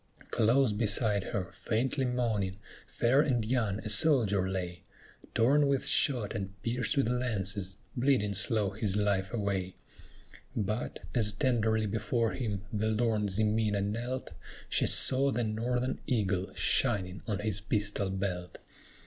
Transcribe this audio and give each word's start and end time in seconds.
Close 0.31 0.73
beside 0.73 1.25
her, 1.25 1.51
faintly 1.53 2.05
moaning, 2.05 2.57
fair 2.87 3.21
and 3.21 3.45
young, 3.45 3.77
a 3.85 3.89
soldier 3.89 4.49
lay, 4.49 4.81
Torn 5.35 5.67
with 5.67 5.85
shot 5.85 6.33
and 6.33 6.59
pierced 6.63 6.97
with 6.97 7.07
lances, 7.07 7.77
bleeding 7.95 8.33
slow 8.33 8.71
his 8.71 8.95
life 8.95 9.31
away; 9.31 9.75
But, 10.55 11.01
as 11.13 11.33
tenderly 11.33 11.85
before 11.85 12.31
him 12.31 12.63
the 12.73 12.87
lorn 12.87 13.27
Ximena 13.27 13.81
knelt, 13.81 14.31
She 14.69 14.87
saw 14.87 15.31
the 15.31 15.43
Northern 15.43 15.99
eagle 16.07 16.51
shining 16.55 17.21
on 17.27 17.37
his 17.37 17.61
pistol 17.61 18.09
belt. 18.09 18.57